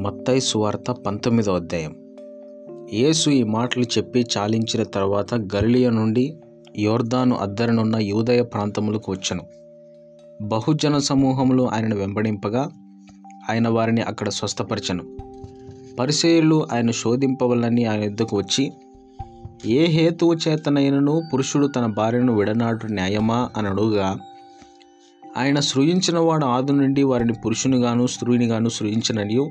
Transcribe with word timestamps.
మత్తయి 0.00 0.40
సువార్త 0.40 0.90
పంతొమ్మిదో 0.90 1.54
అధ్యాయం. 1.54 1.94
యేసు 2.92 3.30
ఈ 3.30 3.42
మాటలు 3.42 3.82
చెప్పి 3.82 4.26
చాలించిన 4.36 4.82
తర్వాత 4.82 5.34
గలిలియ 5.34 5.90
నుండి 5.90 6.36
యోర్దాను 6.78 7.36
అద్దరనున్న 7.36 7.96
యూదయ 7.96 8.42
ప్రాంతములకు 8.42 9.12
వచ్చను. 9.12 9.42
బహుజన 10.42 10.98
సమూహములు 10.98 11.62
ఆయనను 11.62 11.96
వెంబడింపగా 11.96 12.70
ఆయన 13.50 13.68
వారిని 13.68 14.00
అక్కడ 14.00 14.28
స్వస్థపరచను. 14.28 15.04
పరిసేయులు 15.96 16.66
ఆయన 16.72 16.90
శోధింపవలని 16.90 17.84
ఆయన 17.84 18.00
ఎద్దుకు 18.00 18.36
వచ్చి 18.36 18.72
ఏ 19.66 19.86
హేతువు 19.86 20.34
చేతనైనను 20.34 21.22
పురుషుడు 21.34 21.66
తన 21.66 21.86
భార్యను 21.86 22.36
విడనాడు 22.36 22.92
న్యాయమా 22.92 23.50
అని 23.56 23.68
అడుగుగా 23.68 24.18
ఆయన 25.36 25.60
సృజించిన 25.60 26.18
వాడు 26.18 26.44
ఆదు 26.44 26.72
నుండి 26.72 27.02
వారిని 27.02 27.32
పురుషునిగాను 27.32 28.06
స్త్రీనిగాను 28.06 28.68
సృజించిననియు? 28.68 29.50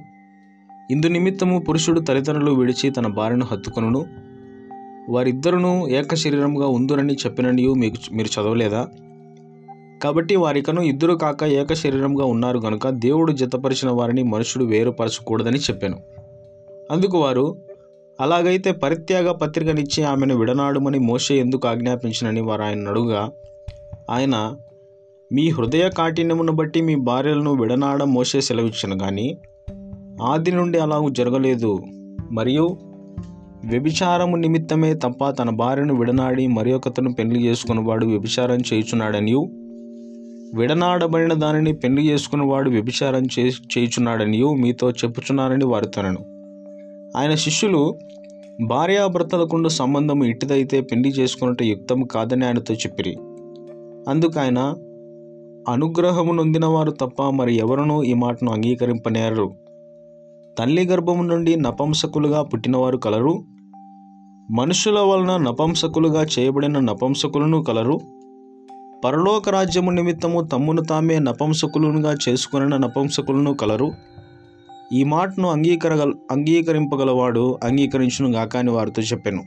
ఇందు 0.91 1.07
నిమిత్తము 1.07 1.59
పురుషుడు 1.59 1.99
తల్లిదండ్రులు 1.99 2.51
విడిచి 2.51 2.89
తన 2.89 3.07
భార్యను 3.07 3.45
హత్తుకొనును. 3.45 4.05
వారిద్దరును 5.09 5.87
ఏక 5.87 6.15
శరీరముగా 6.15 6.67
ఉందురని 6.67 7.13
చెప్పిననియు 7.13 7.73
మీకు 7.73 8.13
మీరు 8.13 8.41
చదవలేదా? 8.41 8.87
కాబట్టి 10.03 10.35
వారికను 10.35 10.81
ఇద్దరు 10.81 11.13
కాక 11.13 11.43
ఏక 11.43 11.73
శరీరంగా 11.73 12.25
ఉన్నారు 12.25 12.59
గనుక 12.59 12.89
దేవుడు 12.89 13.31
జతపరిచిన 13.31 13.91
వారిని 13.91 14.23
మనుషుడు 14.23 14.65
వేరుపరచకూడదని 14.65 15.57
చెప్పాను. 15.57 15.97
అందుకు 16.91 17.17
వారు 17.17 17.57
అలాగైతే 18.21 18.71
పరిత్యాగ 18.71 19.31
పత్రికనిచ్చి 19.31 20.03
ఆమెను 20.03 20.37
విడనాడుమని 20.37 20.99
మోసే 20.99 21.35
ఎందుకు 21.35 21.67
ఆజ్ఞాపించినని 21.67 22.41
వారు 22.41 22.61
ఆయన 22.61 22.89
అడుగుగా 22.89 23.31
ఆయన 24.09 24.55
మీ 25.31 25.49
హృదయ 25.49 25.89
కాఠిన్యమును 25.89 26.51
బట్టి 26.51 26.81
మీ 26.81 26.95
భార్యలను 26.95 27.55
విడనాడ 27.55 28.03
మోసే 28.03 28.41
సెలవిచ్చను 28.41 28.97
కానీ 28.97 29.37
ఆది 30.21 30.51
నుండి 30.51 30.79
అలాగూ 30.79 31.09
జరగలేదు. 31.09 31.79
మరియు 32.31 32.77
వ్యభిచారము 33.65 34.35
నిమిత్తమే 34.35 34.93
తప్ప 34.93 35.29
తన 35.29 35.49
భార్యను 35.49 35.95
విడనాడి 35.95 36.47
మరి 36.47 36.73
ఒకతను 36.73 37.13
పెళ్ళి 37.13 37.45
చేసుకున్నవాడు 37.45 38.05
వ్యభిచారం 38.05 38.57
చేయుచున్నాడనియు 38.57 39.49
విడనాడబడిన 40.53 41.33
దానిని 41.33 41.73
పెళ్ళి 41.73 42.09
చేసుకున్నవాడు 42.09 42.69
వ్యభిచారం 42.69 43.23
చే 43.23 43.43
చేయుచున్నాడనియు 43.47 44.53
మీతో 44.53 44.91
చెప్పుచున్నారని 44.91 45.65
వారితోనను 45.65 46.17
ఆయన 47.17 47.35
శిష్యులు 47.35 47.97
భార్యాభర్తలకుండు 48.67 49.69
సంబంధం 49.69 50.23
ఇట్టిదైతే 50.23 50.81
పెళ్ళి 50.81 51.09
చేసుకున్నట్టు 51.09 51.63
యుక్తం 51.63 52.03
కాదని 52.03 52.45
ఆయనతో 52.45 52.73
చెప్పిరి. 52.73 53.17
అందుకు 54.09 54.39
ఆయన 54.39 54.73
అనుగ్రహము 55.69 56.33
నొందిన 56.33 56.65
వారు 56.65 56.91
తప్ప 56.91 57.23
మరి 57.23 57.55
ఎవరునూ 57.55 58.03
ఈ 58.03 58.13
మాటను 58.13 58.51
అంగీకరింపనేరరు. 58.51 59.68
తల్లి 60.57 60.85
గర్భము 60.85 61.23
నుండి 61.23 61.55
నపంసకులుగా 61.55 62.41
పుట్టినవారు 62.41 62.97
కలరు. 62.97 63.43
మనుషుల 64.51 64.99
వలన 64.99 65.37
నపంసకులుగా 65.37 66.25
చేయబడిన 66.39 66.79
నపంసకులను 66.79 67.63
కలరు. 67.63 67.99
పరలోక 69.05 69.49
రాజ్యము 69.49 69.91
నిమిత్తము 69.91 70.41
తమ్మును 70.41 70.81
తామే 70.81 71.19
నపంసకులుగా 71.19 72.17
చేసుకున్న 72.29 72.77
నపంసకులను 72.77 73.53
కలరు. 73.53 73.91
ఈ 74.93 75.03
మాటను 75.03 75.49
అంగీకరగల 75.49 76.13
అంగీకరింపగలవాడు 76.31 77.59
అంగీకరించును 77.63 78.29
గాక 78.29 78.57
అని 78.57 78.71
వారితో 78.71 79.01
చెప్పాను. 79.01 79.43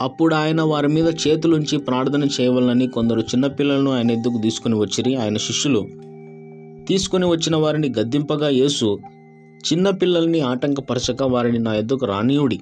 అప్పుడు 0.00 0.34
ఆయన 0.34 0.62
వారి 0.62 0.88
మీద 0.88 1.08
చేతులుంచి 1.28 1.78
ప్రార్థన 1.78 2.28
చేయవలనని 2.40 2.88
కొందరు 2.88 3.20
చిన్నపిల్లలను 3.20 3.92
ఆయన 3.92 4.10
ఎద్దుకు 4.10 4.38
తీసుకుని 4.38 4.78
వచ్చిరి. 4.78 5.16
ఆయన 5.16 5.36
శిష్యులు 5.36 5.88
తీసుకుని 6.88 7.26
వచ్చిన 7.26 7.56
వారిని 7.56 7.88
గద్దింపగా 7.88 8.48
యేసు 8.48 8.98
చిన్నపిల్లల్ని 9.72 10.40
ఆటంకపరచక 10.40 11.22
వారిని 11.22 11.58
నా 11.58 11.74
ఎద్దుకు 11.74 12.06
రానియుడి. 12.06 12.60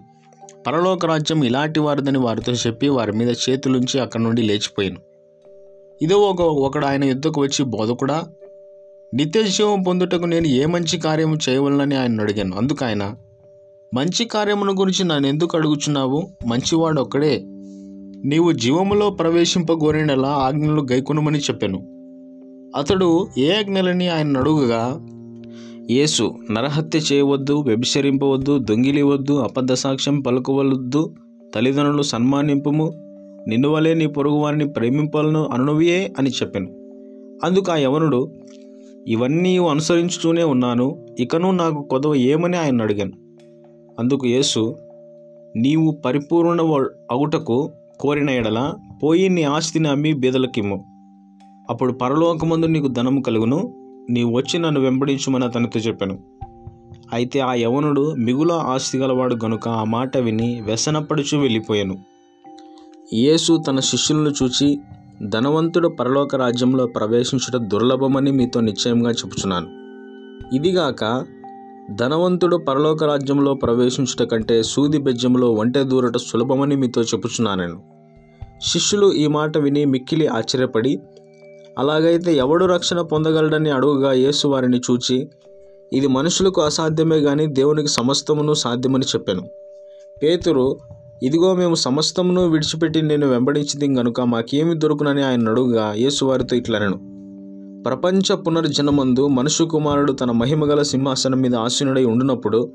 పరలోక 0.67 1.07
రాజ్యం 1.07 1.43
ఇలాంటి 1.43 1.81
వారిదని 1.81 2.19
వారితో 2.19 2.53
చెప్పి 2.53 2.89
వారి 2.89 3.13
మీద 3.13 3.35
చేతులుంచి 3.51 4.01
అక్కడి 4.01 4.23
నుండి 4.23 4.43
లేచిపోయాను. 4.43 4.97
ఇదో 6.03 6.17
ఒక 6.17 6.41
ఒకడు 6.41 6.87
ఆయన 6.87 7.05
యుద్ధకు 7.05 7.41
వచ్చి 7.41 7.65
బోధకుడా 7.65 8.23
నిత్య 9.15 9.43
జీవం 9.43 9.83
పొందుటకు 9.83 10.25
నేను 10.25 10.47
ఏ 10.47 10.67
మంచి 10.67 10.99
కార్యము 10.99 11.37
చేయవలనని 11.49 11.97
ఆయన 11.97 12.21
అడిగాను. 12.21 12.57
అందుకు 12.57 12.85
ఆయన 12.85 13.15
మంచి 13.95 14.25
కార్యమును 14.25 14.73
గురించి 14.73 15.05
నన్ను 15.05 15.27
ఎందుకు 15.29 15.57
అడుగుచున్నావు? 15.57 16.29
మంచివాడు 16.47 17.01
ఒక్కడే. 17.01 17.43
నీవు 18.25 18.53
జీవములో 18.53 19.11
ప్రవేశింపగోరినలా 19.11 20.29
ఆజ్ఞలు 20.29 20.87
గైకొనమని 20.93 21.39
చెప్పాను. 21.39 21.79
అతడు 22.79 23.29
ఏ 23.39 23.53
ఆజ్ఞలని 23.53 24.09
ఆయన 24.09 24.37
అడుగుగా 24.37 25.09
యేసు 25.91 26.35
నరహత్య 26.51 26.99
చేయవద్దు 26.99 27.53
వ్యభిచరింపవద్దు 27.53 28.59
దొంగిలివద్దు 28.59 29.33
అబద్ధ 29.33 29.73
సాక్ష్యం 29.73 30.21
పలుకవలద్దు 30.21 31.15
తల్లిదండ్రులు 31.55 32.03
సన్మానింపము 32.03 32.93
నిన్ను 33.49 33.69
వలే 33.69 33.95
నీ 33.95 34.07
పొరుగువారిని 34.07 34.69
ప్రేమింపాలను 34.69 35.47
అనునవియే 35.47 36.13
అని 36.19 36.31
చెప్పాను. 36.31 36.67
అందుకు 37.45 37.73
ఆ 37.73 37.77
యవనుడు 37.77 38.33
ఇవన్నీ 39.09 39.59
అనుసరించుతూనే 39.59 40.43
ఉన్నాను 40.43 41.07
ఇకను 41.21 41.51
నాకు 41.51 41.83
కొదవ 41.83 42.15
ఏమని 42.15 42.57
ఆయన 42.57 42.83
అడిగాను. 42.83 43.13
అందుకు 43.99 44.27
యేసు 44.27 44.77
నీవు 45.57 45.91
పరిపూర్ణ 46.05 46.61
అగుటకు 47.11 47.71
కోరిన 48.01 48.31
ఎడల 48.31 48.75
పోయి 49.03 49.29
నీ 49.29 49.43
ఆస్తిని 49.43 49.89
అమ్మి 49.89 50.13
బీదలకిమ్ము. 50.13 50.85
అప్పుడు 51.71 51.93
పరలోకమందు 51.93 52.67
నీకు 52.67 52.89
ధనము 52.89 53.21
కలుగును 53.21 53.82
నీవు 54.11 54.37
వచ్చి 54.37 54.59
నన్ను 54.59 54.81
వెంబడించుమని 54.81 55.45
అతనితో 55.45 55.81
చెప్పాను. 55.81 56.19
అయితే 57.13 57.41
ఆ 57.41 57.55
యవనుడు 57.55 58.15
మిగుల 58.19 58.53
ఆస్తి 58.53 58.99
గలవాడు 58.99 59.37
గనుక 59.45 59.69
ఆ 59.69 59.85
మాట 59.85 60.17
విని 60.17 60.61
వ్యసనపడుచు 60.61 61.39
వెళ్ళిపోయాను. 61.39 61.99
యేసు 63.13 63.63
తన 63.69 63.81
శిష్యులను 63.81 64.29
చూచి 64.29 64.81
ధనవంతుడు 65.23 65.89
పరలోక 65.89 66.37
రాజ్యంలో 66.37 66.87
ప్రవేశించుట 66.87 67.63
దుర్లభమని 67.63 68.31
మీతో 68.31 68.61
నిశ్చయంగా 68.61 69.11
చెప్పుచున్నాను. 69.11 69.83
ఇదిగాక 70.55 71.25
ధనవంతుడు 71.95 72.57
పరలోక 72.57 73.05
రాజ్యంలో 73.05 73.55
ప్రవేశించుట 73.55 74.29
కంటే 74.29 74.63
సూది 74.63 74.99
బెజ్జంలో 74.99 75.53
ఒంటె 75.53 75.83
దూరట 75.83 76.17
సులభమని 76.17 76.77
మీతో 76.77 77.03
చెప్పుచున్నాను 77.03 77.83
శిష్యులు 78.61 79.13
ఈ 79.13 79.27
మాట 79.27 79.59
విని 79.59 79.85
మిక్కిలి 79.85 80.27
ఆశ్చర్యపడి 80.27 80.99
అలాగైతే 81.79 82.37
ఎవడు 82.37 82.65
రక్షణ 82.65 83.01
పొందగలడని 83.01 83.71
అడుగుగా 83.71 84.13
యేసు 84.13 84.49
వారిని 84.49 84.79
చూచి 84.79 85.29
ఇది 85.93 86.07
మనుషులకు 86.07 86.61
అసాధ్యమే 86.61 87.21
కానీ 87.21 87.47
దేవునికి 87.47 87.89
సమస్తమును 87.89 88.53
సాధ్యమని 88.55 89.05
చెప్పాను. 89.05 89.43
పేతురు 90.23 90.79
ఇదిగో 91.23 91.55
మేము 91.55 91.75
సమస్తమును 91.75 92.49
విడిచిపెట్టి 92.49 93.03
నేను 93.03 93.27
వెంబడించింది 93.27 94.01
గనుక 94.01 94.21
మాకేమి 94.21 94.79
దొరుకునని 94.79 95.23
ఆయన 95.23 95.49
అడుగుగా 95.49 95.93
యేసు 95.93 96.25
వారితో 96.25 96.57
ఇట్లనను 96.57 97.13
ప్రపంచ 97.87 98.35
పునర్జనమందు 98.35 99.27
మనుషు 99.27 99.65
కుమారుడు 99.65 100.13
తన 100.13 100.31
మహిమగల 100.31 100.83
సింహాసనం 100.83 101.41
మీద 101.41 101.55
ఆసీనుడై 101.55 102.05
ఉండినప్పుడు 102.05 102.73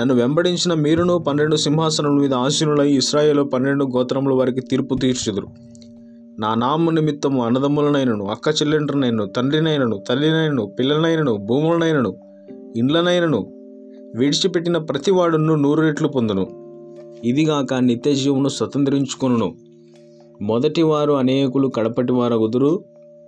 నన్ను 0.00 0.14
వెంబడించిన 0.14 0.74
మీరును 0.74 1.18
పన్నెండు 1.18 1.56
సింహాసనముల 1.56 2.20
మీద 2.20 2.34
ఆసీనులై 2.34 2.92
ఇస్రాయేల్ 2.92 3.44
పన్నెండు 3.52 3.84
గోత్రముల 3.84 4.34
వారికి 4.34 4.60
తీర్పు 4.60 4.94
తీర్చుదురు. 4.94 5.46
నా 6.40 6.54
నామ 6.54 6.90
నిమిత్తము 6.90 7.44
అన్నదమ్ములనైనను 7.44 8.24
అక్క 8.26 8.48
చెల్లెండ్రనైనను 8.48 9.26
తండ్రినైనను 9.26 9.96
తల్లినైనను 10.08 10.64
పిల్లలనైనను 10.66 11.36
భూములనైనను 11.36 12.12
ఇండ్లనైనను 12.76 13.40
విడిచిపెట్టిన 14.14 14.78
ప్రతివాడును 14.78 15.54
నూరు 15.54 15.80
రెట్లు 15.82 16.08
పొందును. 16.08 16.44
ఇదిగాక 17.24 17.74
నిత్య 17.74 18.14
జీవును 18.14 18.48
స్వతంత్రించుకును 18.48 19.48
మొదటివారు 20.42 21.12
అనేకులు 21.12 21.68
కడపటివారగుదురు 21.68 22.84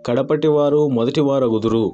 కడపటివారు 0.06 0.88
మొదటివారగుదురు. 0.88 1.92